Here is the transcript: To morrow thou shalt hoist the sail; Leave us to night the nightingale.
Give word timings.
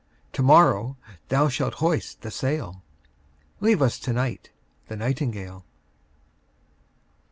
To 0.33 0.41
morrow 0.41 0.97
thou 1.29 1.47
shalt 1.47 1.75
hoist 1.75 2.21
the 2.21 2.31
sail; 2.31 2.81
Leave 3.59 3.83
us 3.83 3.99
to 3.99 4.11
night 4.13 4.49
the 4.87 4.95
nightingale. 4.95 5.63